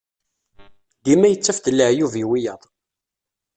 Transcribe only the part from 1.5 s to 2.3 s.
leɛyub i